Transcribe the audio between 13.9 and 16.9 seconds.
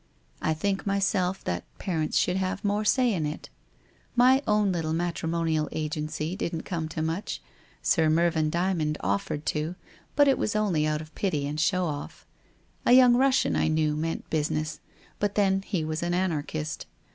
meant business, but then he was an anarchist.